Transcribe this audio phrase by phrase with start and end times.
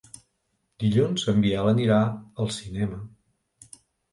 [0.83, 1.99] Dilluns en Biel anirà
[2.45, 2.99] al cinema.